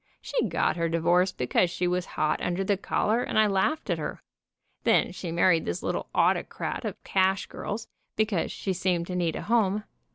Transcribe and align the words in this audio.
She 0.19 0.47
got 0.49 0.77
her 0.77 0.89
divorce 0.89 1.31
because 1.31 1.69
she 1.69 1.87
was 1.87 2.07
hot 2.17 2.41
under 2.41 2.63
the 2.63 2.75
collar, 2.75 3.21
and 3.21 3.37
I 3.37 3.45
laughed 3.45 3.87
at 3.91 3.99
her. 3.99 4.23
Then 4.83 5.11
she 5.11 5.31
married 5.31 5.63
this 5.63 5.83
little 5.83 6.09
autocrat 6.15 6.85
of 6.85 7.03
cash 7.03 7.45
girls, 7.45 7.87
because 8.15 8.51
she 8.51 8.73
seemed 8.73 9.05
to 9.05 9.15
need 9.15 9.35
a 9.35 9.43
home. 9.43 9.83